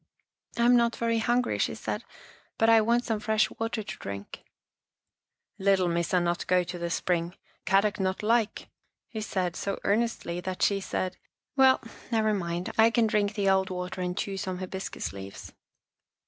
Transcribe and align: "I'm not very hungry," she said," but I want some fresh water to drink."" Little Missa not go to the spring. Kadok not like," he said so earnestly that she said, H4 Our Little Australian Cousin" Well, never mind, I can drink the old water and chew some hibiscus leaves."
"I'm 0.57 0.75
not 0.75 0.95
very 0.95 1.19
hungry," 1.19 1.59
she 1.59 1.75
said," 1.75 2.03
but 2.57 2.69
I 2.71 2.81
want 2.81 3.03
some 3.05 3.19
fresh 3.19 3.51
water 3.59 3.83
to 3.83 3.97
drink."" 3.99 4.43
Little 5.69 5.87
Missa 5.87 6.19
not 6.19 6.47
go 6.47 6.63
to 6.63 6.79
the 6.79 6.89
spring. 6.89 7.35
Kadok 7.67 7.99
not 7.99 8.23
like," 8.23 8.67
he 9.09 9.21
said 9.21 9.55
so 9.55 9.79
earnestly 9.83 10.39
that 10.39 10.63
she 10.63 10.79
said, 10.81 11.17
H4 11.17 11.17
Our 11.19 11.21
Little 11.21 11.73
Australian 11.73 11.81
Cousin" 11.81 12.03
Well, 12.11 12.19
never 12.23 12.33
mind, 12.33 12.71
I 12.79 12.89
can 12.89 13.05
drink 13.05 13.35
the 13.35 13.49
old 13.51 13.69
water 13.69 14.01
and 14.01 14.17
chew 14.17 14.37
some 14.37 14.57
hibiscus 14.57 15.13
leaves." 15.13 15.53